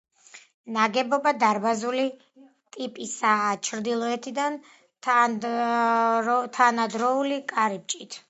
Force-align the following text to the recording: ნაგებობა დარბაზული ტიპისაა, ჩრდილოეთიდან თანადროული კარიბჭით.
ნაგებობა 0.75 1.31
დარბაზული 1.43 2.05
ტიპისაა, 2.77 3.51
ჩრდილოეთიდან 3.69 4.57
თანადროული 5.09 7.41
კარიბჭით. 7.55 8.19